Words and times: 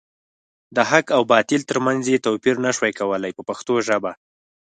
د 0.75 0.77
حق 0.89 1.07
او 1.17 1.21
باطل 1.31 1.61
تر 1.69 1.77
منځ 1.85 2.03
یې 2.13 2.23
توپیر 2.25 2.55
نشو 2.65 2.89
کولای 2.99 3.31
په 3.35 3.43
پښتو 3.49 3.73
ژبه. 3.87 4.11